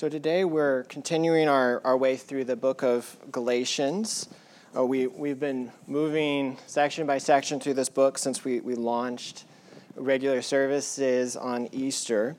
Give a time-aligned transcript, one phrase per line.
[0.00, 4.30] So today we're continuing our, our way through the book of Galatians.
[4.74, 9.44] Uh, we, we've been moving section by section through this book since we, we launched
[9.96, 12.34] regular services on Easter.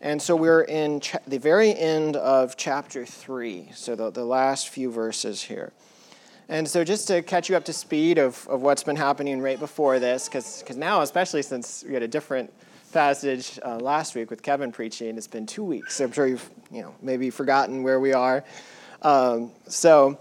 [0.00, 4.68] And so we're in cha- the very end of chapter 3, so the, the last
[4.68, 5.72] few verses here.
[6.48, 9.60] And so, just to catch you up to speed of, of what's been happening right
[9.60, 12.52] before this, because now, especially since we had a different
[12.88, 16.00] passage uh, last week with Kevin preaching, it's been two weeks.
[16.00, 18.44] I'm sure you've you know maybe forgotten where we are.
[19.02, 20.18] Um, so,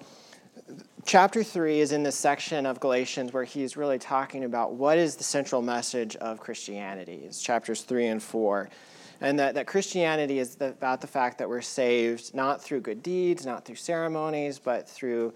[1.05, 5.16] chapter three is in this section of Galatians where he's really talking about what is
[5.16, 7.22] the central message of Christianity.
[7.25, 8.70] It's chapters three and four.
[9.20, 13.02] And that, that Christianity is the, about the fact that we're saved not through good
[13.02, 15.34] deeds, not through ceremonies, but through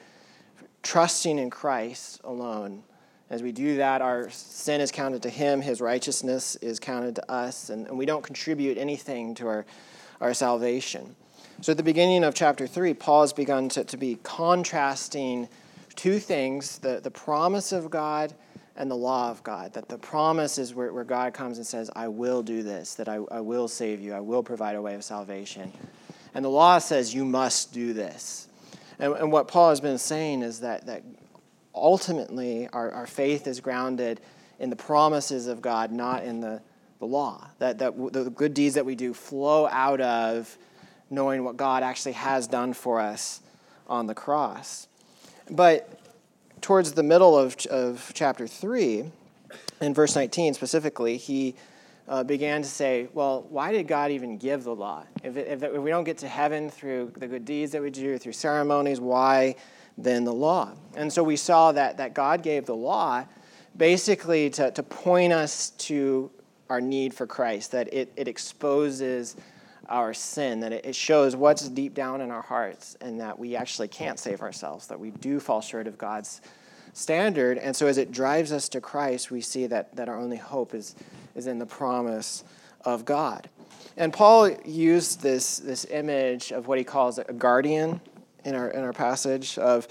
[0.83, 2.83] trusting in Christ alone.
[3.31, 7.31] As we do that, our sin is counted to him, his righteousness is counted to
[7.31, 9.65] us, and, and we don't contribute anything to our,
[10.19, 11.15] our salvation.
[11.61, 15.47] So at the beginning of chapter 3, Paul has begun to, to be contrasting
[15.95, 18.33] two things the, the promise of God
[18.75, 19.71] and the law of God.
[19.75, 23.07] That the promise is where, where God comes and says, I will do this, that
[23.07, 25.71] I, I will save you, I will provide a way of salvation.
[26.33, 28.49] And the law says, you must do this.
[28.99, 31.03] And, and what Paul has been saying is that, that
[31.73, 34.21] ultimately our, our faith is grounded
[34.59, 36.61] in the promises of God, not in the,
[36.99, 37.47] the law.
[37.59, 40.57] That, that the good deeds that we do flow out of
[41.09, 43.41] knowing what God actually has done for us
[43.87, 44.87] on the cross.
[45.49, 45.99] But
[46.61, 49.11] towards the middle of, of chapter 3,
[49.81, 51.55] in verse 19 specifically, he
[52.07, 55.03] uh, began to say, well, why did God even give the law?
[55.23, 57.81] If, it, if, it, if we don't get to heaven through the good deeds that
[57.81, 59.55] we do, through ceremonies, why
[59.97, 60.73] then the law?
[60.95, 63.25] And so we saw that, that God gave the law
[63.75, 66.29] basically to, to point us to
[66.69, 69.35] our need for Christ, that it, it exposes
[69.89, 73.55] our sin, that it, it shows what's deep down in our hearts, and that we
[73.55, 76.41] actually can't save ourselves, that we do fall short of God's
[76.93, 77.57] standard.
[77.57, 80.73] And so as it drives us to Christ, we see that, that our only hope
[80.73, 80.95] is
[81.35, 82.43] is in the promise
[82.85, 83.49] of God.
[83.97, 88.01] And Paul used this, this image of what he calls a guardian
[88.45, 89.87] in our, in our passage of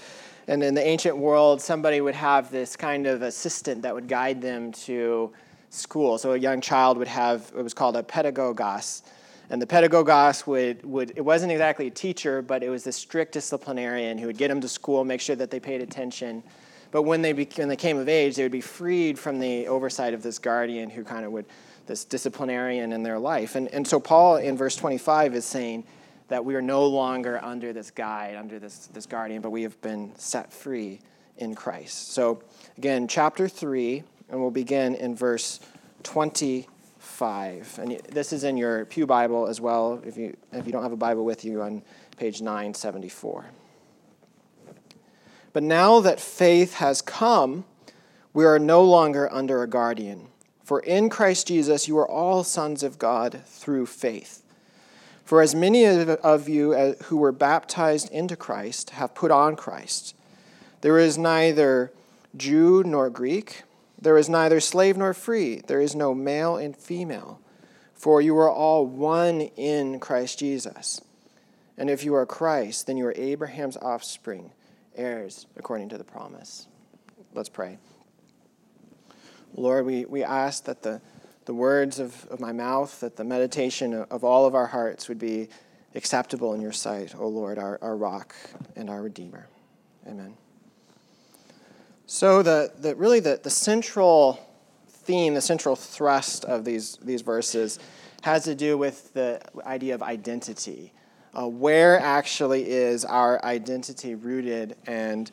[0.47, 4.41] and in the ancient world somebody would have this kind of assistant that would guide
[4.41, 5.31] them to
[5.69, 6.17] school.
[6.17, 9.01] So a young child would have it was called a pedagogos
[9.49, 13.33] and the pedagogos would, would it wasn't exactly a teacher but it was the strict
[13.33, 16.43] disciplinarian who would get them to school make sure that they paid attention.
[16.91, 20.13] But when they, when they came of age, they would be freed from the oversight
[20.13, 21.45] of this guardian who kind of would,
[21.87, 23.55] this disciplinarian in their life.
[23.55, 25.85] And, and so Paul in verse 25 is saying
[26.31, 29.79] that we are no longer under this guide, under this, this guardian, but we have
[29.81, 31.01] been set free
[31.35, 32.13] in Christ.
[32.13, 32.41] So
[32.77, 35.59] again, chapter 3, and we'll begin in verse
[36.03, 37.79] 25.
[37.79, 40.93] And this is in your Pew Bible as well, if you, if you don't have
[40.93, 41.81] a Bible with you, on
[42.15, 43.47] page 974.
[45.51, 47.65] But now that faith has come,
[48.31, 50.29] we are no longer under a guardian.
[50.63, 54.41] For in Christ Jesus you are all sons of God through faith.
[55.31, 60.13] For as many of you uh, who were baptized into Christ have put on Christ.
[60.81, 61.93] There is neither
[62.35, 63.63] Jew nor Greek,
[63.97, 67.39] there is neither slave nor free, there is no male and female,
[67.93, 70.99] for you are all one in Christ Jesus.
[71.77, 74.51] And if you are Christ, then you are Abraham's offspring
[74.97, 76.67] heirs according to the promise.
[77.33, 77.77] Let's pray.
[79.55, 80.99] Lord, we, we ask that the,
[81.45, 85.19] the words of, of my mouth, that the meditation of all of our hearts would
[85.19, 85.49] be
[85.95, 88.35] acceptable in your sight, O Lord, our, our rock
[88.75, 89.47] and our Redeemer.
[90.07, 90.35] Amen.
[92.05, 94.39] So, the, the, really, the, the central
[94.89, 97.79] theme, the central thrust of these, these verses
[98.21, 100.93] has to do with the idea of identity
[101.33, 105.31] uh, where actually is our identity rooted and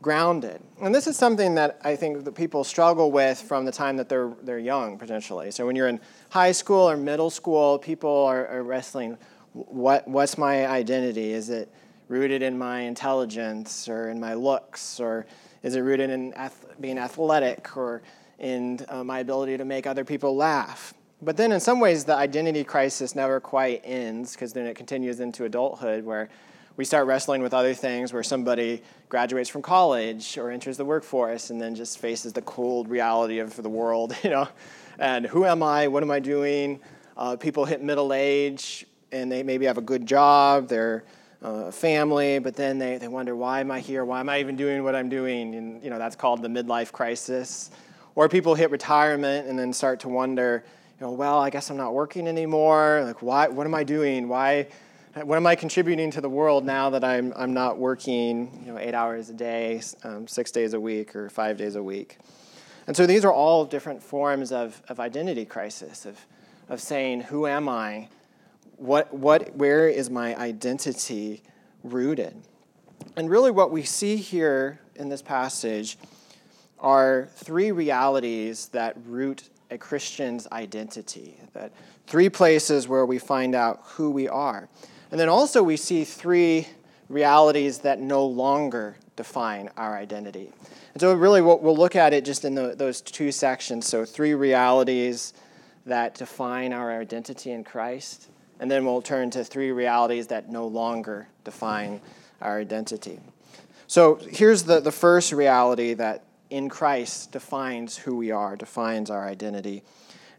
[0.00, 0.60] grounded?
[0.80, 4.08] And this is something that I think that people struggle with from the time that
[4.08, 5.50] they're, they're young, potentially.
[5.50, 6.00] So when you're in
[6.30, 9.18] high school or middle school, people are, are wrestling
[9.52, 11.32] what, what's my identity?
[11.32, 11.72] Is it
[12.08, 15.00] rooted in my intelligence or in my looks?
[15.00, 15.26] Or
[15.62, 18.02] is it rooted in ath- being athletic or
[18.38, 20.94] in uh, my ability to make other people laugh?
[21.20, 25.18] But then, in some ways, the identity crisis never quite ends because then it continues
[25.18, 26.28] into adulthood where
[26.78, 31.50] we start wrestling with other things where somebody graduates from college or enters the workforce
[31.50, 34.48] and then just faces the cold reality of the world, you know.
[34.96, 35.88] And who am I?
[35.88, 36.78] What am I doing?
[37.16, 41.02] Uh, people hit middle age and they maybe have a good job, they're
[41.42, 44.04] uh, family, but then they, they wonder, why am I here?
[44.04, 45.56] Why am I even doing what I'm doing?
[45.56, 47.72] And, you know, that's called the midlife crisis.
[48.14, 50.62] Or people hit retirement and then start to wonder,
[51.00, 53.02] you know, well, I guess I'm not working anymore.
[53.04, 53.48] Like, why?
[53.48, 54.28] What am I doing?
[54.28, 54.68] Why
[55.24, 58.78] what am I contributing to the world now that I'm, I'm not working you know,
[58.78, 62.18] eight hours a day, um, six days a week, or five days a week?
[62.86, 66.18] And so these are all different forms of, of identity crisis, of,
[66.68, 68.08] of saying, who am I?
[68.76, 71.42] What, what, where is my identity
[71.82, 72.34] rooted?
[73.16, 75.98] And really, what we see here in this passage
[76.78, 81.72] are three realities that root a Christian's identity, that
[82.06, 84.68] three places where we find out who we are.
[85.10, 86.66] And then also, we see three
[87.08, 90.50] realities that no longer define our identity.
[90.94, 93.86] And so, really, we'll, we'll look at it just in the, those two sections.
[93.86, 95.32] So, three realities
[95.86, 98.28] that define our identity in Christ.
[98.60, 102.00] And then we'll turn to three realities that no longer define
[102.42, 103.20] our identity.
[103.86, 109.26] So, here's the, the first reality that in Christ defines who we are, defines our
[109.26, 109.82] identity.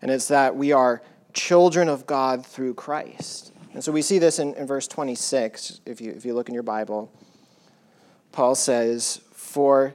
[0.01, 1.01] And it's that we are
[1.33, 3.53] children of God through Christ.
[3.73, 6.53] And so we see this in, in verse 26, if you, if you look in
[6.53, 7.11] your Bible.
[8.31, 9.93] Paul says, For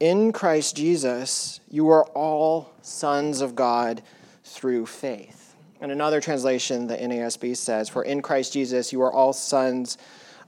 [0.00, 4.02] in Christ Jesus you are all sons of God
[4.44, 5.54] through faith.
[5.80, 9.98] And another translation, the NASB says, For in Christ Jesus you are all sons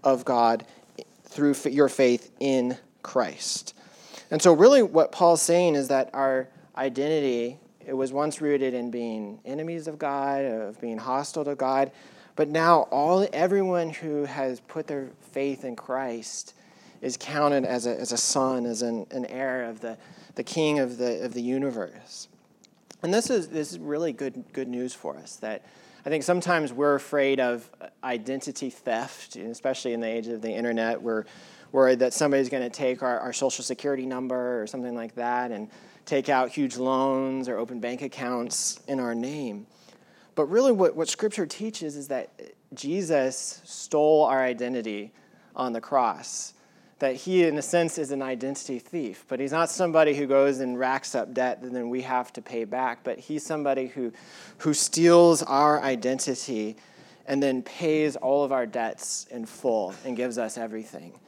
[0.04, 0.64] of God
[1.24, 3.74] through your faith in Christ.
[4.30, 8.90] And so, really, what Paul's saying is that our identity it was once rooted in
[8.90, 11.90] being enemies of God, of being hostile to God,
[12.36, 16.54] but now all everyone who has put their faith in Christ
[17.00, 19.98] is counted as a, as a son, as an, an heir of the,
[20.34, 22.28] the king of the, of the universe.
[23.02, 25.64] And this is, this is really good, good news for us that
[26.06, 27.69] I think sometimes we're afraid of
[28.02, 31.00] identity theft, especially in the age of the internet.
[31.00, 31.25] We're
[31.72, 35.50] worried that somebody's going to take our, our social security number or something like that
[35.50, 35.69] and
[36.06, 39.66] take out huge loans or open bank accounts in our name.
[40.34, 42.31] But really, what, what Scripture teaches is that
[42.75, 45.12] Jesus stole our identity
[45.54, 46.54] on the cross.
[47.00, 49.25] That he, in a sense, is an identity thief.
[49.28, 52.42] But he's not somebody who goes and racks up debt that then we have to
[52.42, 53.00] pay back.
[53.04, 54.12] But he's somebody who,
[54.58, 56.76] who steals our identity
[57.26, 61.19] and then pays all of our debts in full and gives us everything.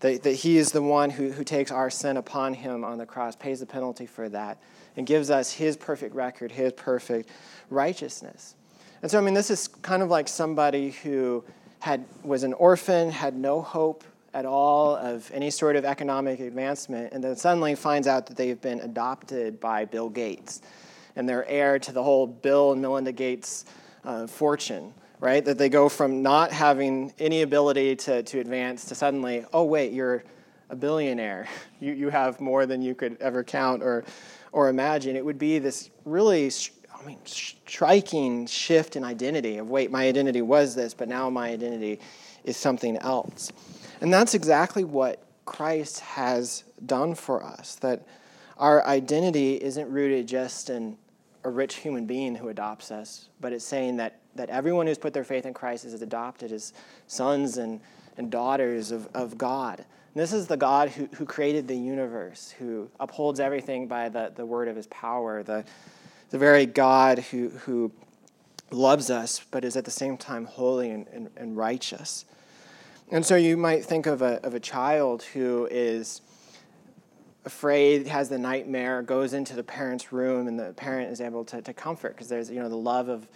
[0.00, 3.06] That, that he is the one who, who takes our sin upon him on the
[3.06, 4.58] cross, pays the penalty for that,
[4.96, 7.30] and gives us his perfect record, his perfect
[7.70, 8.54] righteousness.
[9.02, 11.44] And so, I mean, this is kind of like somebody who
[11.80, 17.12] had, was an orphan, had no hope at all of any sort of economic advancement,
[17.12, 20.62] and then suddenly finds out that they've been adopted by Bill Gates
[21.16, 23.66] and they're heir to the whole Bill and Melinda Gates
[24.04, 24.92] uh, fortune
[25.24, 25.42] right?
[25.44, 29.92] That they go from not having any ability to, to advance to suddenly, oh, wait,
[29.92, 30.22] you're
[30.68, 31.48] a billionaire.
[31.80, 34.04] You, you have more than you could ever count or,
[34.54, 35.16] or imagine.
[35.16, 36.50] It would be this really,
[36.94, 41.48] I mean, striking shift in identity of, wait, my identity was this, but now my
[41.50, 41.98] identity
[42.44, 43.50] is something else.
[44.00, 48.06] And that's exactly what Christ has done for us, that
[48.56, 50.96] our identity isn't rooted just in
[51.42, 55.12] a rich human being who adopts us, but it's saying that that everyone who's put
[55.12, 56.72] their faith in Christ is adopted as
[57.06, 57.80] sons and,
[58.16, 59.84] and daughters of, of God.
[60.14, 64.32] And this is the God who, who created the universe, who upholds everything by the,
[64.34, 65.64] the word of his power, the,
[66.30, 67.90] the very God who, who
[68.70, 72.24] loves us, but is at the same time holy and, and, and righteous.
[73.10, 76.22] And so you might think of a, of a child who is
[77.44, 81.60] afraid, has the nightmare, goes into the parent's room, and the parent is able to,
[81.60, 83.28] to comfort because there's you know the love of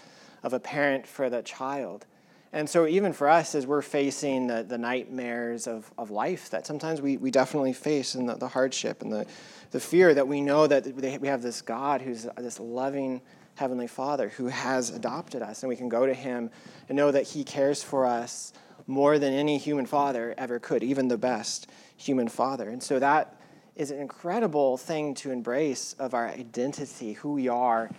[0.42, 2.06] of a parent for the child.
[2.52, 6.66] And so, even for us, as we're facing the, the nightmares of, of life that
[6.66, 9.26] sometimes we, we definitely face, and the, the hardship and the,
[9.70, 10.86] the fear that we know that
[11.20, 13.20] we have this God who's this loving
[13.56, 16.50] Heavenly Father who has adopted us, and we can go to Him
[16.88, 18.54] and know that He cares for us
[18.86, 22.70] more than any human father ever could, even the best human father.
[22.70, 23.38] And so, that
[23.76, 27.90] is an incredible thing to embrace of our identity, who we are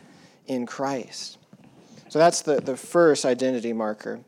[0.47, 1.37] in Christ.
[2.09, 4.19] So that's the, the first identity marker.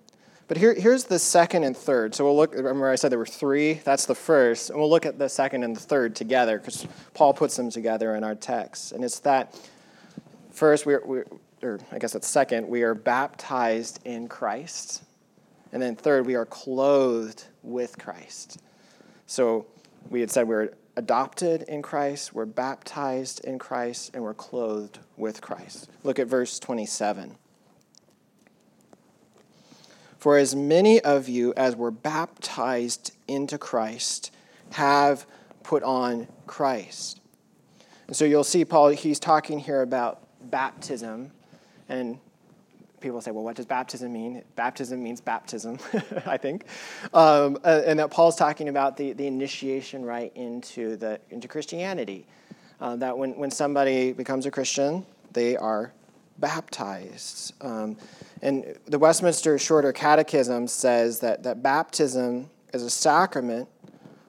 [0.52, 2.14] But here, here's the second and third.
[2.14, 3.76] So we'll look, remember I said there were three?
[3.86, 4.70] That's the first.
[4.70, 8.16] And we'll look at the second and the third together because Paul puts them together
[8.16, 8.92] in our text.
[8.92, 9.58] And it's that
[10.52, 11.26] first, we're, we're,
[11.64, 15.04] or I guess it's second, we are baptized in Christ.
[15.72, 18.60] And then third, we are clothed with Christ.
[19.28, 19.68] So
[20.10, 25.40] we had said we're adopted in Christ, we're baptized in Christ, and we're clothed with
[25.40, 25.90] Christ.
[26.04, 27.38] Look at verse 27.
[30.22, 34.30] For as many of you as were baptized into Christ
[34.74, 35.26] have
[35.64, 37.20] put on Christ.
[38.06, 41.32] And so you'll see Paul, he's talking here about baptism
[41.90, 42.20] and
[43.00, 44.44] people say, well, what does baptism mean?
[44.56, 45.80] Baptism means baptism,
[46.28, 46.66] I think.
[47.16, 52.28] Um, and that Paul's talking about the, the initiation right into, the, into Christianity.
[52.80, 55.94] Uh, that when, when somebody becomes a Christian, they are
[56.38, 57.56] baptized.
[57.62, 57.98] Um,
[58.42, 63.70] and the Westminster Shorter Catechism says that, that baptism is a sacrament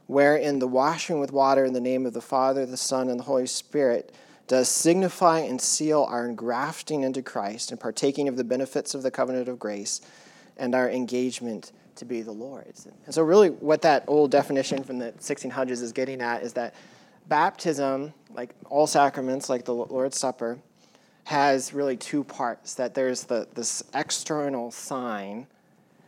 [0.07, 3.25] wherein the washing with water in the name of the Father, the Son, and the
[3.25, 4.15] Holy Spirit
[4.47, 9.11] does signify and seal our engrafting into Christ and partaking of the benefits of the
[9.11, 10.03] covenant of grace
[10.59, 12.87] and our engagement to be the Lord's.
[13.07, 16.75] And so, really, what that old definition from the 1600s is getting at is that
[17.29, 20.59] baptism, like all sacraments, like the Lord's Supper,
[21.25, 25.47] has really two parts that there's the, this external sign,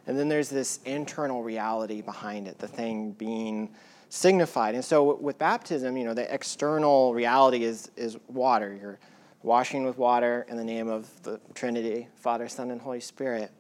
[0.07, 3.71] and then there's this internal reality behind it, the thing being
[4.09, 4.75] signified.
[4.75, 8.77] And so with baptism, you know, the external reality is, is water.
[8.81, 8.99] You're
[9.43, 13.51] washing with water in the name of the Trinity, Father, Son, and Holy Spirit.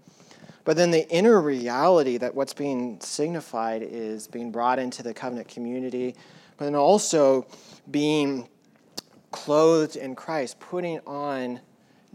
[0.64, 5.48] But then the inner reality that what's being signified is being brought into the covenant
[5.48, 6.14] community,
[6.56, 7.46] but then also
[7.90, 8.48] being
[9.34, 11.58] clothed in Christ, putting on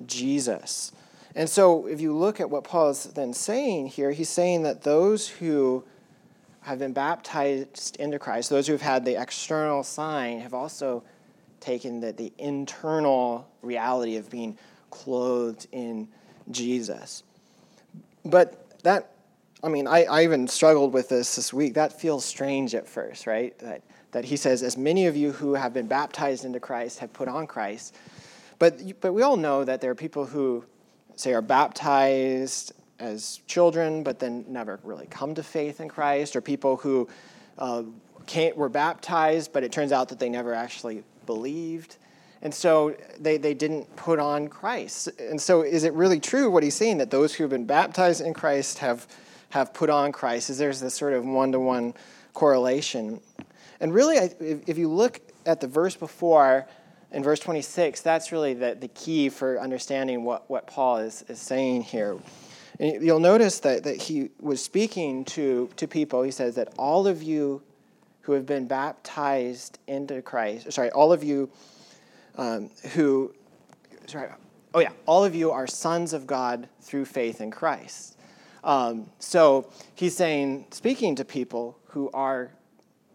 [0.05, 0.93] Jesus.
[1.35, 4.83] And so if you look at what Paul is then saying here, he's saying that
[4.83, 5.83] those who
[6.61, 11.03] have been baptized into Christ, those who have had the external sign, have also
[11.59, 14.57] taken the, the internal reality of being
[14.89, 16.07] clothed in
[16.51, 17.23] Jesus.
[18.23, 19.11] But that,
[19.61, 21.73] I mean, I, I even struggled with this this week.
[21.73, 23.57] That feels strange at first, right?
[23.59, 27.13] That, that he says, as many of you who have been baptized into Christ have
[27.13, 27.95] put on Christ.
[28.57, 30.65] But, but we all know that there are people who,
[31.15, 36.41] say, are baptized as children, but then never really come to faith in Christ, or
[36.41, 37.07] people who
[37.57, 37.83] uh,
[38.55, 41.97] were baptized, but it turns out that they never actually believed.
[42.41, 45.09] And so they, they didn't put on Christ.
[45.19, 48.21] And so is it really true what he's saying that those who have been baptized
[48.21, 49.07] in Christ have,
[49.49, 50.49] have put on Christ?
[50.49, 51.93] Is there's this sort of one to one
[52.33, 53.19] correlation?
[53.79, 56.67] And really, if you look at the verse before,
[57.11, 61.39] in verse 26, that's really the, the key for understanding what, what Paul is, is
[61.39, 62.17] saying here.
[62.79, 66.23] And you'll notice that, that he was speaking to, to people.
[66.23, 67.61] He says that all of you
[68.21, 71.49] who have been baptized into Christ, sorry, all of you
[72.35, 73.33] um, who,
[74.07, 74.29] sorry,
[74.73, 78.17] oh yeah, all of you are sons of God through faith in Christ.
[78.63, 82.51] Um, so he's saying, speaking to people who are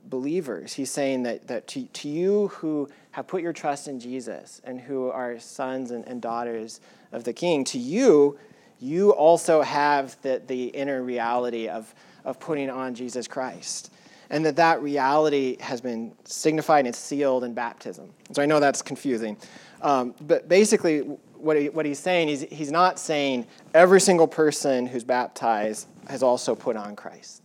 [0.08, 4.61] believers, he's saying that, that to, to you who have put your trust in Jesus
[4.64, 6.80] and who are sons and, and daughters
[7.12, 8.38] of the King, to you,
[8.80, 11.94] you also have the, the inner reality of,
[12.25, 13.92] of putting on Jesus Christ.
[14.30, 18.11] And that that reality has been signified and sealed in baptism.
[18.32, 19.37] So I know that's confusing.
[19.82, 21.00] Um, but basically,
[21.37, 26.23] what, he, what he's saying is he's not saying every single person who's baptized has
[26.23, 27.42] also put on Christ.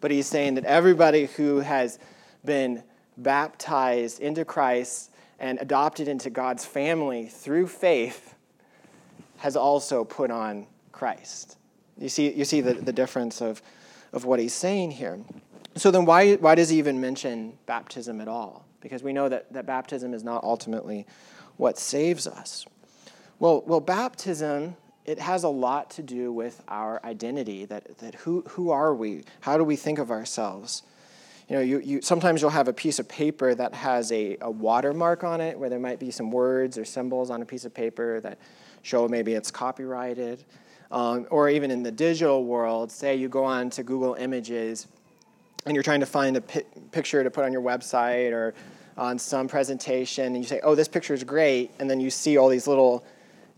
[0.00, 1.98] But he's saying that everybody who has
[2.44, 2.82] been
[3.16, 8.34] baptized into Christ and adopted into God's family through faith
[9.38, 11.56] has also put on Christ.
[11.98, 13.62] You see, you see the, the difference of,
[14.12, 15.18] of what he's saying here.
[15.76, 18.66] So then, why, why does he even mention baptism at all?
[18.80, 21.06] Because we know that, that baptism is not ultimately
[21.56, 22.66] what saves us.
[23.38, 27.64] Well, well, baptism, it has a lot to do with our identity.
[27.64, 29.24] That, that who, who are we?
[29.40, 30.82] How do we think of ourselves?
[31.48, 34.50] You know, you, you, sometimes you'll have a piece of paper that has a, a
[34.50, 37.74] watermark on it, where there might be some words or symbols on a piece of
[37.74, 38.38] paper that
[38.82, 40.44] show maybe it's copyrighted.
[40.92, 44.86] Um, or even in the digital world, say you go on to Google Images
[45.66, 48.54] and you're trying to find a pi- picture to put on your website or
[48.96, 52.36] on some presentation, and you say, oh, this picture is great, and then you see
[52.36, 53.04] all these little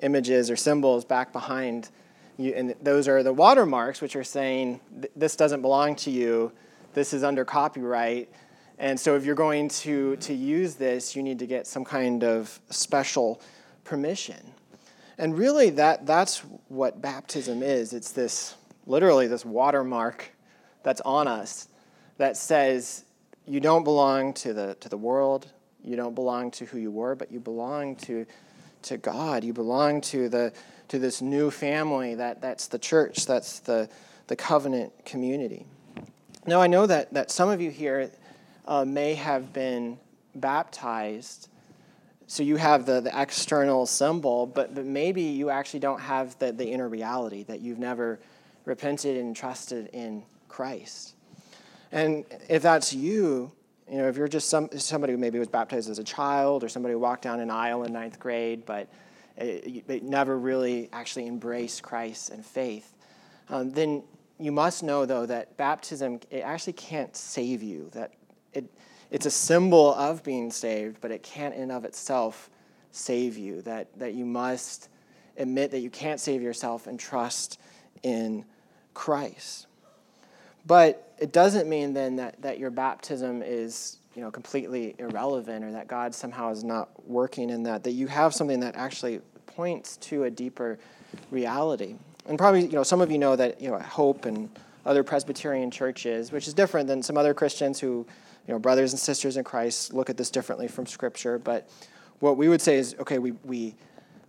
[0.02, 1.88] images or symbols back behind
[2.36, 4.80] you, and those are the watermarks, which are saying,
[5.16, 6.52] this doesn't belong to you,
[6.94, 8.30] this is under copyright.
[8.78, 12.24] And so if you're going to, to use this, you need to get some kind
[12.24, 13.40] of special
[13.84, 14.52] permission.
[15.18, 17.92] And really, that, that's what baptism is.
[17.92, 18.56] It's this,
[18.86, 20.32] literally, this watermark
[20.82, 21.68] that's on us
[22.16, 23.04] that says
[23.46, 25.48] you don't belong to the, to the world,
[25.84, 28.26] you don't belong to who you were, but you belong to,
[28.84, 29.44] to God.
[29.44, 30.52] You belong to, the,
[30.88, 33.88] to this new family that, that's the church, that's the,
[34.26, 35.66] the covenant community.
[36.46, 38.10] Now, I know that, that some of you here
[38.66, 39.98] uh, may have been
[40.34, 41.48] baptized
[42.32, 46.50] so you have the, the external symbol, but, but maybe you actually don't have the,
[46.50, 48.20] the inner reality that you've never
[48.64, 51.14] repented and trusted in Christ.
[51.92, 53.52] And if that's you,
[53.90, 56.68] you know, if you're just some, somebody who maybe was baptized as a child or
[56.68, 58.88] somebody who walked down an aisle in ninth grade, but
[59.86, 62.94] but never really actually embrace Christ and faith,
[63.48, 64.02] um, then
[64.38, 67.88] you must know, though, that baptism it actually can't save you.
[67.92, 68.12] That
[68.52, 68.64] it,
[69.10, 72.50] it's a symbol of being saved, but it can't in of itself
[72.90, 73.62] save you.
[73.62, 74.88] That, that you must
[75.36, 77.60] admit that you can't save yourself and trust
[78.02, 78.44] in
[78.94, 79.66] Christ.
[80.66, 85.70] But it doesn't mean then that, that your baptism is you know, completely irrelevant or
[85.70, 89.96] that God somehow is not working in that, that you have something that actually points
[89.98, 90.80] to a deeper
[91.30, 91.94] reality.
[92.26, 94.50] And probably, you know, some of you know that, you know, Hope and
[94.84, 98.04] other Presbyterian churches, which is different than some other Christians who,
[98.48, 101.38] you know, brothers and sisters in Christ look at this differently from Scripture.
[101.38, 101.70] But
[102.18, 103.76] what we would say is, okay, we, we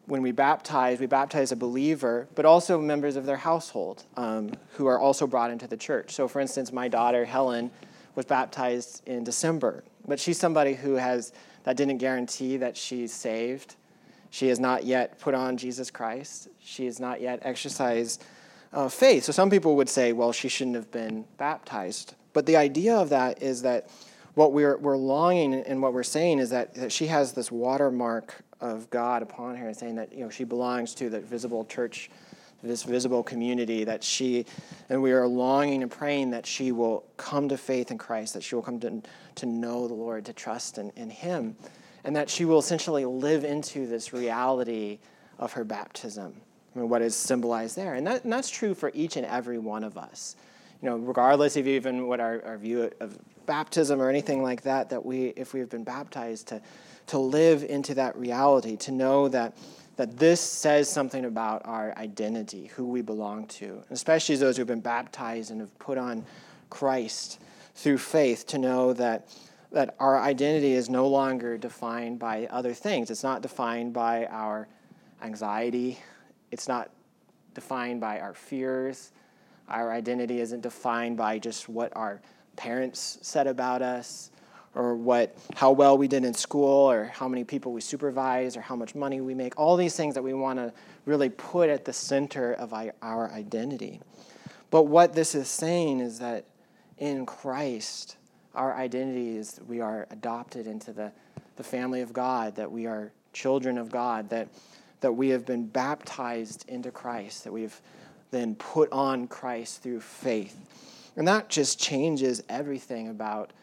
[0.05, 4.85] when we baptize, we baptize a believer, but also members of their household um, who
[4.87, 6.11] are also brought into the church.
[6.11, 7.71] So, for instance, my daughter, Helen,
[8.15, 11.31] was baptized in December, but she's somebody who has,
[11.63, 13.75] that didn't guarantee that she's saved.
[14.29, 16.49] She has not yet put on Jesus Christ.
[16.59, 18.25] She has not yet exercised
[18.73, 19.23] uh, faith.
[19.23, 22.15] So, some people would say, well, she shouldn't have been baptized.
[22.33, 23.89] But the idea of that is that
[24.35, 28.35] what we're, we're longing and what we're saying is that, that she has this watermark
[28.59, 32.09] of God upon her, saying that you know she belongs to the visible church,
[32.63, 33.83] this visible community.
[33.83, 34.45] That she,
[34.89, 38.43] and we are longing and praying that she will come to faith in Christ, that
[38.43, 39.01] she will come to,
[39.35, 41.55] to know the Lord, to trust in, in Him,
[42.03, 44.99] and that she will essentially live into this reality
[45.37, 46.41] of her baptism.
[46.75, 49.83] Mean, what is symbolized there, and, that, and that's true for each and every one
[49.83, 50.35] of us.
[50.81, 54.89] You know, regardless of even what our, our view of baptism or anything like that,
[54.89, 56.61] that we, if we have been baptized, to
[57.07, 59.55] to live into that reality, to know that,
[59.97, 64.67] that this says something about our identity, who we belong to, especially those who have
[64.67, 66.25] been baptized and have put on
[66.69, 67.39] Christ
[67.75, 69.27] through faith, to know that,
[69.71, 73.11] that our identity is no longer defined by other things.
[73.11, 74.67] It's not defined by our
[75.21, 75.99] anxiety,
[76.51, 76.89] it's not
[77.53, 79.11] defined by our fears.
[79.69, 82.21] Our identity isn't defined by just what our
[82.55, 84.31] parents said about us
[84.75, 88.61] or what how well we did in school or how many people we supervise or
[88.61, 90.73] how much money we make all these things that we want to
[91.05, 93.99] really put at the center of our identity.
[94.71, 96.45] But what this is saying is that
[96.97, 98.17] in christ
[98.55, 101.11] our identity is we are adopted into the,
[101.55, 104.47] the family of god that we are children of god that
[105.01, 107.81] that we have been baptized into christ that we've
[108.31, 110.55] then put on christ through faith
[111.15, 113.53] and that just changes everything about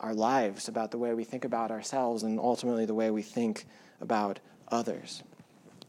[0.00, 3.66] our lives, about the way we think about ourselves, and ultimately the way we think
[4.00, 5.22] about others.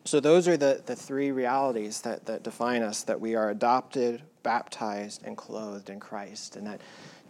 [0.05, 4.23] So, those are the, the three realities that, that define us that we are adopted,
[4.43, 6.81] baptized, and clothed in Christ, and that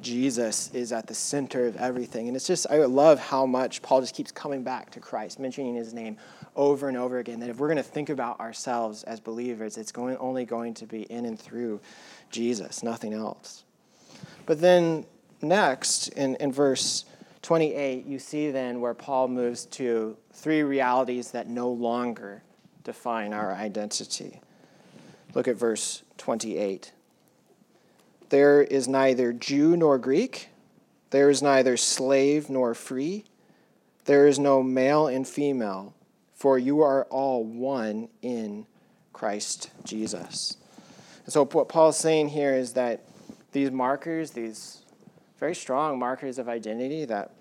[0.02, 2.28] Jesus is at the center of everything.
[2.28, 5.76] And it's just, I love how much Paul just keeps coming back to Christ, mentioning
[5.76, 6.16] his name
[6.56, 7.40] over and over again.
[7.40, 10.86] That if we're going to think about ourselves as believers, it's going, only going to
[10.86, 11.82] be in and through
[12.30, 13.66] Jesus, nothing else.
[14.50, 15.06] But then
[15.44, 17.06] next, in, in verse
[17.44, 22.42] 28, you see then where Paul moves to three realities that no longer
[22.84, 24.42] define our identity.
[25.36, 26.94] Look at verse 28.
[28.30, 30.50] There is neither Jew nor Greek,
[31.12, 33.26] there is neither slave nor free,
[34.06, 35.94] there is no male and female,
[36.34, 38.66] for you are all one in
[39.14, 40.58] Christ Jesus.
[41.26, 43.04] And so, what Paul's saying here is that
[43.52, 44.84] these markers, these
[45.40, 47.32] very strong markers of identity that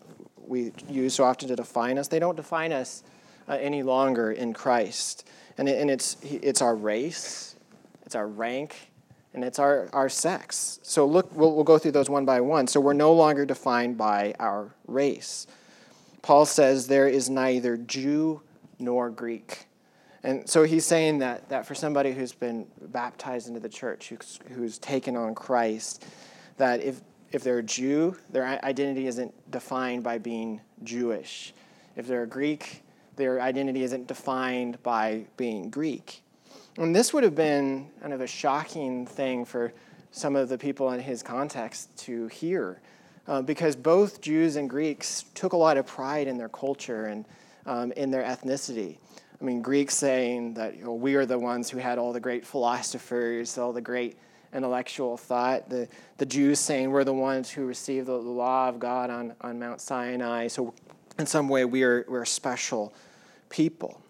[0.46, 2.08] we use so often to define us.
[2.08, 3.02] They don't define us
[3.48, 5.28] uh, any longer in Christ.
[5.58, 7.56] And, it, and it's, it's our race,
[8.06, 8.90] it's our rank,
[9.34, 10.80] and it's our, our sex.
[10.82, 12.66] So look, we'll, we'll go through those one by one.
[12.66, 15.46] So we're no longer defined by our race.
[16.22, 18.42] Paul says there is neither Jew
[18.78, 19.67] nor Greek.
[20.28, 24.38] And so he's saying that, that for somebody who's been baptized into the church, who's,
[24.50, 26.04] who's taken on Christ,
[26.58, 27.00] that if
[27.32, 31.54] if they're a Jew, their identity isn't defined by being Jewish.
[31.96, 32.82] If they're a Greek,
[33.16, 36.22] their identity isn't defined by being Greek.
[36.76, 39.72] And this would have been kind of a shocking thing for
[40.10, 42.80] some of the people in his context to hear,
[43.26, 47.24] uh, because both Jews and Greeks took a lot of pride in their culture and
[47.66, 48.98] um, in their ethnicity.
[49.40, 52.20] I mean, Greeks saying that you know, we are the ones who had all the
[52.20, 54.18] great philosophers, all the great
[54.52, 55.68] intellectual thought.
[55.68, 59.34] The, the Jews saying we're the ones who received the, the law of God on,
[59.40, 60.48] on Mount Sinai.
[60.48, 60.74] So,
[61.18, 62.92] in some way, we are, we're special
[63.48, 64.00] people.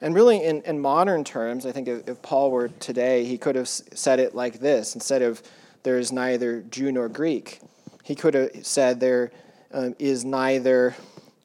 [0.00, 3.54] And really, in, in modern terms, I think if, if Paul were today, he could
[3.54, 5.42] have said it like this instead of
[5.84, 7.60] there is neither Jew nor Greek,
[8.02, 9.30] he could have said there
[9.72, 10.96] um, is neither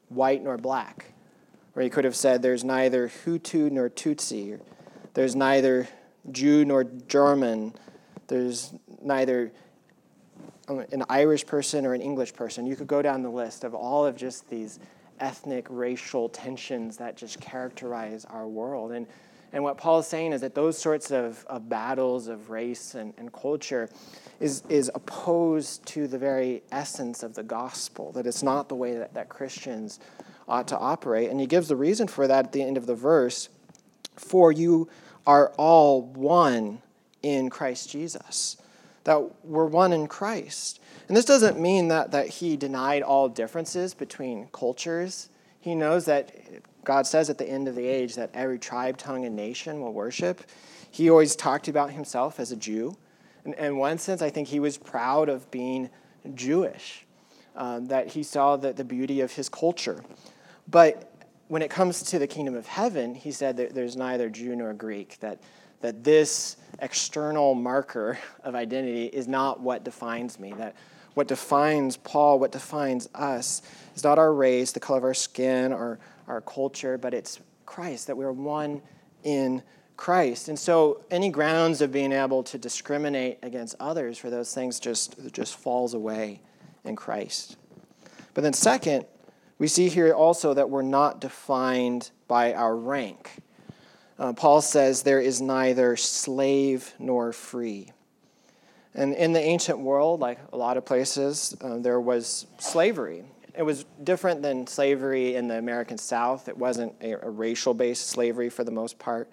[0.08, 1.12] white nor black,
[1.78, 4.58] Or he could have said, There's neither Hutu nor Tutsi.
[5.14, 5.86] There's neither
[6.32, 7.72] Jew nor German.
[8.26, 9.52] There's neither
[10.66, 12.66] um, an Irish person or an English person.
[12.66, 14.80] You could go down the list of all of just these
[15.20, 18.90] ethnic, racial tensions that just characterize our world.
[18.90, 19.06] And,
[19.52, 23.14] and what Paul is saying is that those sorts of, of battles of race and,
[23.18, 23.88] and culture
[24.40, 28.94] is, is opposed to the very essence of the gospel, that it's not the way
[28.94, 30.00] that, that Christians
[30.48, 31.30] ought to operate.
[31.30, 33.48] And he gives the reason for that at the end of the verse
[34.16, 34.88] For you
[35.26, 36.82] are all one
[37.22, 38.56] in Christ Jesus,
[39.04, 40.80] that we're one in Christ.
[41.06, 45.28] And this doesn't mean that, that he denied all differences between cultures.
[45.60, 46.34] He knows that
[46.84, 49.92] God says at the end of the age that every tribe, tongue, and nation will
[49.92, 50.42] worship.
[50.90, 52.96] He always talked about himself as a Jew.
[53.44, 55.90] And in one sense, I think he was proud of being
[56.34, 57.06] Jewish,
[57.56, 60.02] um, that he saw the, the beauty of his culture.
[60.70, 61.12] But
[61.48, 64.74] when it comes to the kingdom of heaven, he said that there's neither Jew nor
[64.74, 65.40] Greek, that,
[65.80, 70.74] that this external marker of identity is not what defines me, that
[71.14, 73.62] what defines Paul, what defines us,
[73.96, 78.06] is not our race, the color of our skin, or our culture, but it's Christ,
[78.06, 78.82] that we're one
[79.24, 79.62] in
[79.96, 80.48] Christ.
[80.48, 85.32] And so any grounds of being able to discriminate against others for those things just,
[85.32, 86.40] just falls away
[86.84, 87.56] in Christ.
[88.34, 89.06] But then, second,
[89.58, 93.30] we see here also that we're not defined by our rank.
[94.18, 97.92] Uh, Paul says there is neither slave nor free.
[98.94, 103.24] And in the ancient world, like a lot of places, uh, there was slavery.
[103.56, 106.48] It was different than slavery in the American South.
[106.48, 109.30] It wasn't a, a racial based slavery for the most part.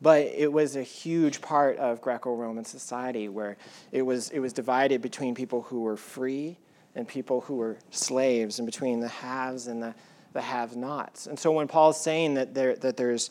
[0.00, 3.56] But it was a huge part of Greco Roman society where
[3.90, 6.56] it was, it was divided between people who were free
[6.98, 9.94] and people who were slaves, and between the haves and the,
[10.32, 11.28] the have nots.
[11.28, 13.30] And so when Paul's saying that, there, that there's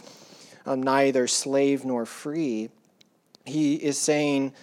[0.65, 2.69] um, neither slave nor free,
[3.45, 4.53] he is saying,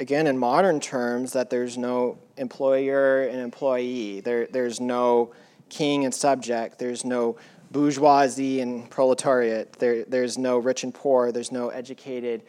[0.00, 5.32] again, in modern terms, that there's no employer and employee, there, there's no
[5.68, 7.36] king and subject, there's no
[7.70, 12.42] bourgeoisie and proletariat, there, there's no rich and poor, there's no educated,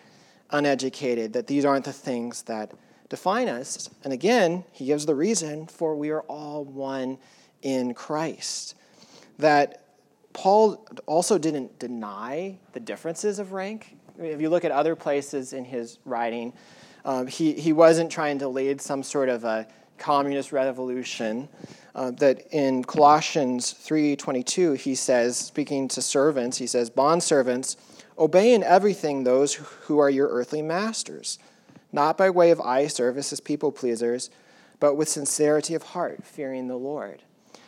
[0.50, 2.72] uneducated, that these aren't the things that
[3.10, 3.90] define us.
[4.04, 7.18] And again, he gives the reason for we are all one
[7.62, 8.76] in Christ.
[9.40, 9.84] That
[10.34, 13.98] Paul also didn't deny the differences of rank.
[14.18, 16.54] If you look at other places in his writing,
[17.04, 19.68] um, he, he wasn't trying to lead some sort of a
[19.98, 21.50] communist revolution.
[21.96, 27.76] Uh, that in Colossians 3:22 he says, speaking to servants, he says, "Bond servants,
[28.18, 31.40] obey in everything those who are your earthly masters."
[31.92, 34.30] Not by way of eye service as people pleasers,
[34.80, 37.24] but with sincerity of heart, fearing the Lord.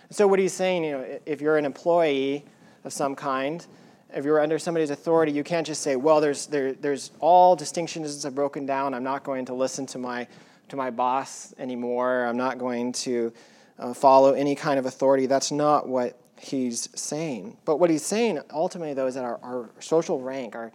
[0.10, 2.45] So, what he's saying, you know, if you're an employee
[2.84, 3.65] of some kind,
[4.13, 8.23] if you're under somebody's authority, you can't just say, well, there's, there, there's all distinctions
[8.23, 8.93] have broken down.
[8.93, 10.27] I'm not going to listen to my,
[10.69, 12.25] to my boss anymore.
[12.25, 13.31] I'm not going to
[13.79, 15.27] uh, follow any kind of authority.
[15.27, 17.57] That's not what he's saying.
[17.63, 20.71] But what he's saying ultimately, though, is that our, our social rank, our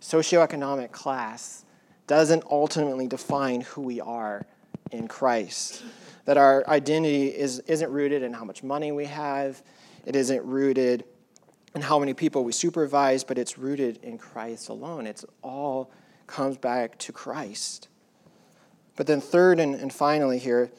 [0.00, 1.64] socioeconomic class,
[2.08, 4.44] doesn't ultimately define who we are
[4.90, 5.84] in Christ.
[6.24, 9.62] That our identity is, isn't rooted in how much money we have,
[10.04, 11.04] it isn't rooted
[11.74, 15.06] in how many people we supervise, but it's rooted in Christ alone.
[15.06, 15.90] It's all
[16.26, 17.88] comes back to Christ.
[18.96, 20.70] But then, third and, and finally, here,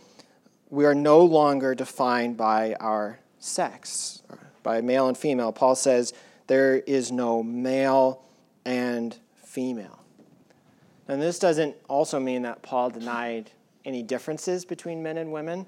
[0.69, 4.21] we are no longer defined by our sex,
[4.61, 5.51] by male and female.
[5.51, 6.13] Paul says
[6.47, 8.23] there is no male
[8.65, 9.98] and female.
[11.10, 13.50] And this doesn't also mean that Paul denied
[13.84, 15.65] any differences between men and women.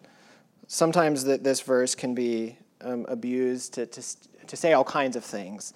[0.68, 4.04] Sometimes that this verse can be um, abused to, to,
[4.46, 5.74] to say all kinds of things.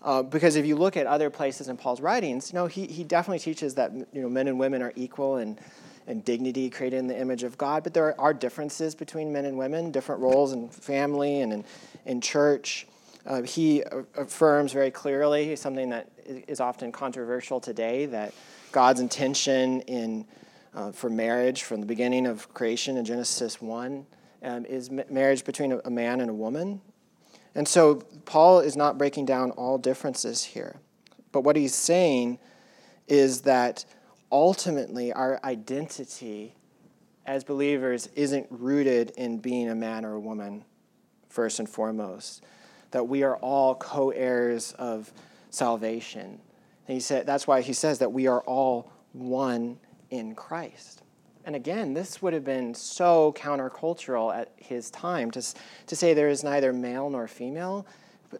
[0.00, 3.04] Uh, because if you look at other places in Paul's writings, you know, he, he
[3.04, 5.60] definitely teaches that you know, men and women are equal and,
[6.06, 9.58] and dignity created in the image of God, but there are differences between men and
[9.58, 11.64] women, different roles in family and in,
[12.06, 12.86] in church.
[13.26, 13.84] Uh, he
[14.16, 18.32] affirms very clearly something that is often controversial today that
[18.72, 20.26] God's intention in,
[20.74, 24.06] uh, for marriage from the beginning of creation in Genesis 1
[24.42, 26.80] um, is marriage between a man and a woman.
[27.54, 30.76] And so Paul is not breaking down all differences here.
[31.30, 32.38] But what he's saying
[33.06, 33.84] is that
[34.30, 36.54] ultimately our identity
[37.26, 40.64] as believers isn't rooted in being a man or a woman,
[41.28, 42.42] first and foremost.
[42.90, 45.12] That we are all co heirs of
[45.50, 46.40] salvation
[46.88, 49.78] and he said, that's why he says that we are all one
[50.10, 51.02] in Christ.
[51.44, 55.42] And again, this would have been so countercultural at his time to,
[55.86, 57.86] to say there is neither male nor female.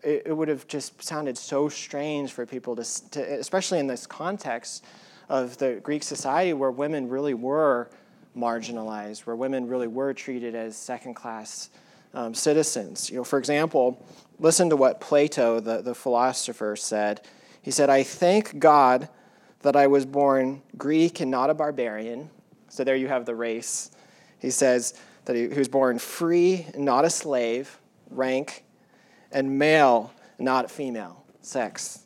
[0.02, 4.06] it, it would have just sounded so strange for people to, to, especially in this
[4.06, 4.84] context
[5.28, 7.90] of the Greek society where women really were
[8.36, 11.70] marginalized, where women really were treated as second class
[12.14, 13.10] um, citizens.
[13.10, 14.04] You know, for example,
[14.38, 17.22] listen to what Plato, the, the philosopher, said.
[17.62, 19.08] He said, I thank God
[19.60, 22.28] that I was born Greek and not a barbarian.
[22.68, 23.92] So there you have the race.
[24.38, 24.94] He says
[25.24, 27.78] that he, he was born free, and not a slave,
[28.10, 28.64] rank,
[29.30, 32.00] and male, not female, sex.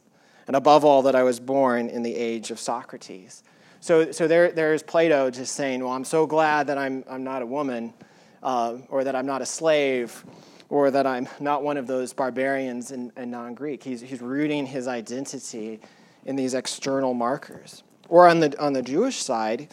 [0.46, 3.42] And above all, that I was born in the age of Socrates.
[3.80, 7.42] So, so there, there's Plato just saying, Well, I'm so glad that I'm, I'm not
[7.42, 7.94] a woman,
[8.42, 10.24] uh, or that I'm not a slave,
[10.68, 13.82] or that I'm not one of those barbarians and, and non Greek.
[13.82, 15.80] He's, he's rooting his identity
[16.24, 17.82] in these external markers.
[18.08, 19.68] Or on the, on the Jewish side,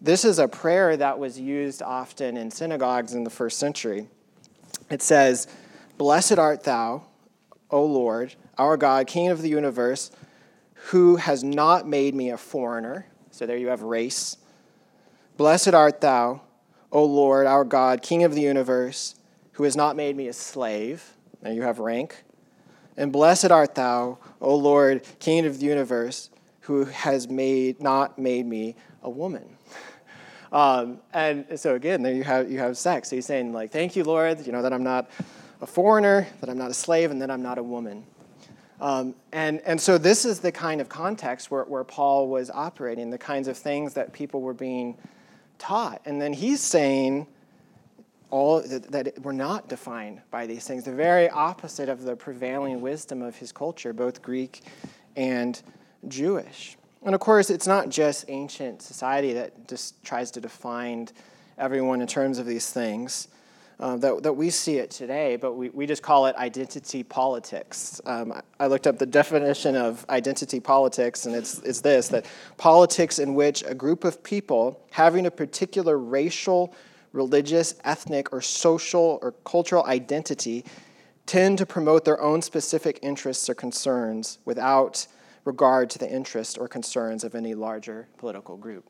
[0.00, 4.08] this is a prayer that was used often in synagogues in the first century.
[4.90, 5.46] It says,
[5.98, 7.04] Blessed art thou,
[7.70, 10.10] O Lord, our God, King of the universe,
[10.74, 13.06] who has not made me a foreigner.
[13.30, 14.38] So there you have race.
[15.36, 16.42] Blessed art thou,
[16.90, 19.14] O Lord, our God, King of the universe,
[19.60, 21.04] who has not made me a slave.
[21.42, 22.24] There you have rank.
[22.96, 28.46] And blessed art thou, O Lord, King of the universe, who has made not made
[28.46, 29.44] me a woman.
[30.52, 33.10] Um, and so again, there you have you have sex.
[33.10, 35.08] So he's saying like, thank you, Lord, you know that I'm not
[35.60, 38.04] a foreigner, that I'm not a slave, and that I'm not a woman.
[38.80, 43.10] Um, and, and so this is the kind of context where, where Paul was operating,
[43.10, 44.98] the kinds of things that people were being
[45.60, 46.02] taught.
[46.04, 47.28] And then he's saying
[48.30, 53.22] all that, we're not defined by these things, the very opposite of the prevailing wisdom
[53.22, 54.62] of his culture, both Greek
[55.16, 55.60] and
[56.08, 56.76] Jewish.
[57.02, 61.08] And of course, it's not just ancient society that just tries to define
[61.58, 63.28] everyone in terms of these things
[63.80, 68.00] uh, that, that we see it today, but we, we just call it identity politics.
[68.04, 72.26] Um, I looked up the definition of identity politics, and it's, it's this that
[72.58, 76.74] politics in which a group of people having a particular racial,
[77.12, 80.64] religious, ethnic, or social or cultural identity
[81.26, 85.06] tend to promote their own specific interests or concerns without
[85.44, 88.88] regard to the interests or concerns of any larger political group.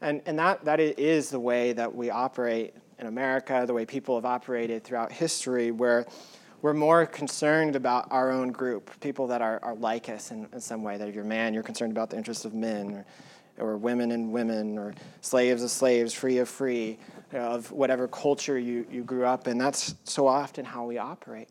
[0.00, 4.14] And, and that, that is the way that we operate in America, the way people
[4.14, 6.06] have operated throughout history, where
[6.62, 10.60] we're more concerned about our own group, people that are, are like us in, in
[10.60, 10.96] some way.
[10.96, 13.06] That if you're a man, you're concerned about the interests of men, or,
[13.60, 16.98] or women and women, or slaves of slaves, free of free,
[17.32, 19.58] of whatever culture you, you grew up in.
[19.58, 21.48] That's so often how we operate.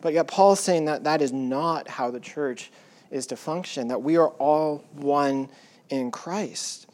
[0.00, 2.70] But yet, Paul's saying that that is not how the church
[3.10, 5.48] is to function, that we are all one
[5.88, 6.86] in Christ,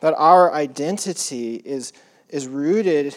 [0.00, 1.92] that our identity is,
[2.28, 3.16] is rooted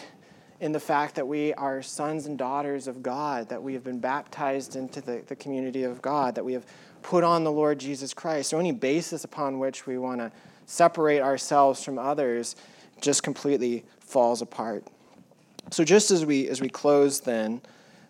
[0.60, 3.98] in the fact that we are sons and daughters of God, that we have been
[3.98, 6.66] baptized into the, the community of God, that we have
[7.02, 8.50] put on the Lord Jesus Christ.
[8.50, 10.30] So any basis upon which we want to
[10.70, 12.54] separate ourselves from others
[13.00, 14.84] just completely falls apart.
[15.72, 17.60] So just as we as we close then,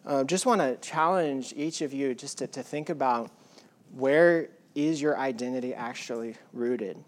[0.04, 3.30] uh, just want to challenge each of you just to, to think about
[3.96, 7.02] where is your identity actually rooted?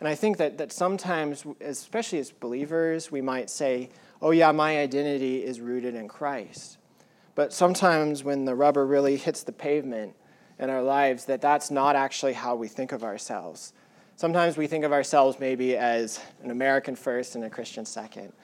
[0.00, 3.90] And I think that, that sometimes, especially as believers, we might say,
[4.22, 6.78] oh, yeah, my identity is rooted in Christ.
[7.34, 10.14] But sometimes when the rubber really hits the pavement
[10.58, 13.72] in our lives, that that's not actually how we think of ourselves.
[14.20, 18.34] Sometimes we think of ourselves maybe as an American first and a Christian second,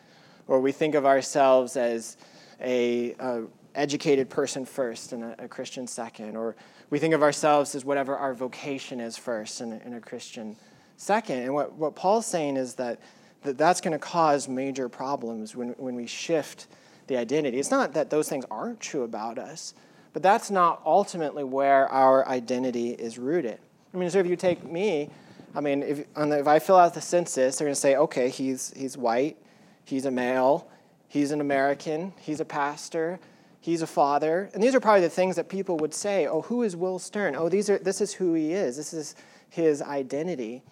[0.49, 2.17] or we think of ourselves as
[2.62, 3.43] a, a
[3.75, 6.57] educated person first and a, a, Christian second, or
[6.89, 10.57] we think of ourselves as whatever our vocation is first and, and a Christian
[10.97, 11.41] second.
[11.41, 12.99] And what, what Paul's saying is that
[13.43, 16.69] that that's going to cause major problems when, when we shift
[17.07, 17.59] the identity.
[17.59, 19.75] It's not that those things aren't true about us,
[20.15, 23.59] but that's not ultimately where our identity is rooted.
[23.93, 25.11] I mean, so if you take me,
[25.57, 28.29] I mean, if, the, if I fill out the census, they're going to say, okay,
[28.29, 29.38] he's, he's white,
[29.87, 30.69] he's a male,
[31.09, 33.19] he's an American, he's a pastor,
[33.59, 34.51] he's a father.
[34.53, 37.35] And these are probably the things that people would say, oh, who is Will Stern?
[37.35, 39.14] Oh, these are, this is who he is, this is
[39.49, 40.62] his identity.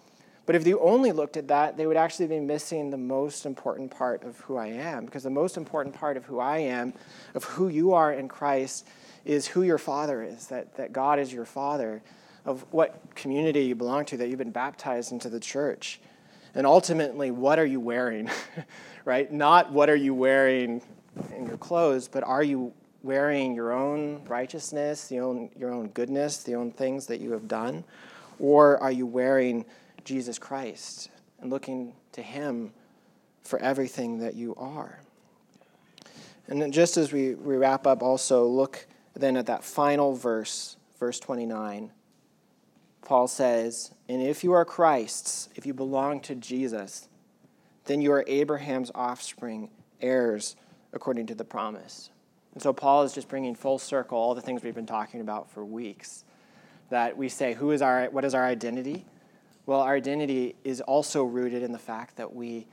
[0.45, 3.89] But if you only looked at that, they would actually be missing the most important
[3.89, 5.05] part of who I am.
[5.05, 6.93] Because the most important part of who I am,
[7.33, 8.87] of who you are in Christ,
[9.25, 12.03] is who your father is, that, that God is your father,
[12.45, 15.99] of what community you belong to, that you've been baptized into the church.
[16.53, 18.29] And ultimately, what are you wearing,
[19.05, 19.31] right?
[19.31, 20.81] Not what are you wearing
[21.35, 26.43] in your clothes, but are you wearing your own righteousness, the own, your own goodness,
[26.43, 27.83] the own things that you have done?
[28.39, 29.65] Or are you wearing
[30.05, 31.09] Jesus Christ
[31.41, 32.71] and looking to Him
[33.45, 34.99] for everything that you are.
[36.47, 40.77] And then just as we, we wrap up, also look then at that final verse,
[40.99, 41.91] verse 29,
[43.05, 47.07] Paul says, And if you are Christ's, if you belong to Jesus,
[47.85, 49.69] then you are Abraham's offspring,
[50.01, 50.55] heirs
[50.91, 52.09] according to the promise.
[52.53, 55.51] And so Paul is just bringing full circle all the things we've been talking about
[55.51, 56.23] for weeks.
[56.89, 59.05] That we say, who is our, what is our identity?
[59.65, 62.67] Well, our identity is also rooted in the fact that we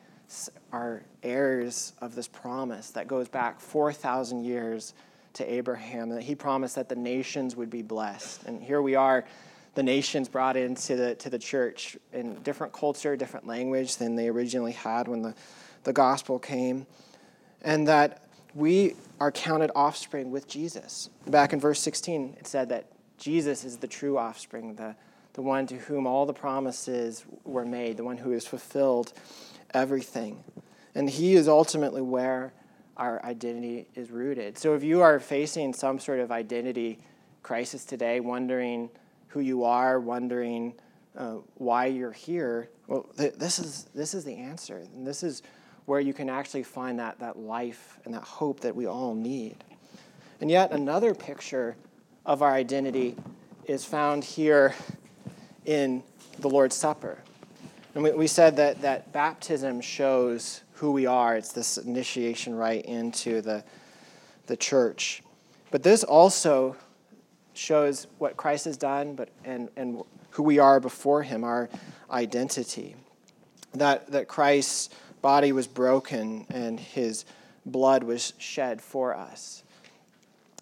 [0.73, 4.95] are heirs of this promise that goes back 4,000 years
[5.35, 8.45] to Abraham, that he promised that the nations would be blessed.
[8.45, 9.25] And here we are,
[9.75, 14.29] the nations brought into the, to the church in different culture, different language than they
[14.29, 15.35] originally had when the,
[15.85, 16.87] the gospel came.
[17.63, 21.09] And that we are counted offspring with Jesus.
[21.27, 24.95] Back in verse 16, it said that Jesus is the true offspring, the,
[25.33, 29.13] the one to whom all the promises were made, the one who has fulfilled
[29.73, 30.43] everything.
[30.95, 32.53] And he is ultimately where
[32.97, 34.59] our identity is rooted.
[34.59, 36.99] So if you are facing some sort of identity
[37.43, 38.91] crisis today, wondering
[39.33, 40.75] who you are, wondering
[41.17, 44.77] uh, why you're here, well, th- this, is, this is the answer.
[44.95, 45.43] And this is
[45.87, 49.57] where you can actually find that, that life and that hope that we all need.
[50.43, 51.77] And yet, another picture
[52.27, 53.17] of our identity
[53.65, 54.75] is found here
[55.65, 56.03] in
[56.39, 57.19] the Lord's Supper.
[57.95, 62.85] And we, we said that, that baptism shows who we are, it's this initiation right
[62.85, 63.65] into the,
[64.47, 65.23] the church.
[65.71, 66.77] But this also
[67.55, 71.69] shows what Christ has done but, and, and who we are before him, our
[72.11, 72.97] identity.
[73.75, 77.25] That, that Christ's body was broken and his
[77.65, 79.63] blood was shed for us.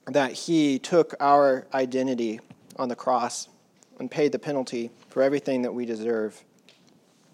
[0.06, 2.40] That he took our identity
[2.76, 3.48] on the cross
[3.98, 6.42] and paid the penalty for everything that we deserve.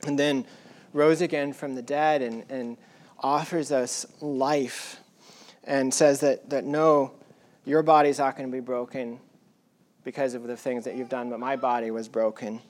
[0.06, 0.46] And then
[0.92, 2.76] rose again from the dead and, and
[3.20, 5.00] offers us life
[5.64, 7.12] and says that, that no,
[7.64, 9.20] your body's not going to be broken
[10.06, 12.60] because of the things that you've done, but my body was broken.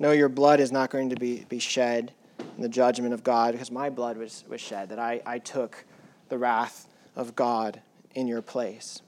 [0.00, 2.12] No, your blood is not going to be, be shed
[2.56, 5.84] in the judgment of God because my blood was, was shed, that I, I took
[6.30, 7.80] the wrath of God
[8.16, 9.02] in your place.